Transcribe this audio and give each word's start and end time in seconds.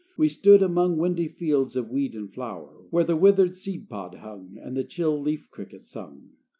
We 0.17 0.29
stood 0.29 0.63
among 0.63 0.97
Windy 0.97 1.27
fields 1.27 1.75
of 1.75 1.91
weed 1.91 2.15
and 2.15 2.33
flower, 2.33 2.87
Where 2.89 3.03
the 3.03 3.15
withered 3.15 3.53
seed 3.53 3.87
pod 3.87 4.15
hung, 4.15 4.57
And 4.59 4.75
the 4.75 4.83
chill 4.83 5.21
leaf 5.21 5.47
cricket 5.51 5.83
sung. 5.83 6.31